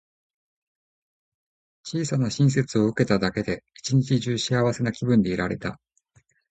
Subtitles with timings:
[1.83, 5.79] 小さな親切を受けただけで、一日中幸せな気分でいられた。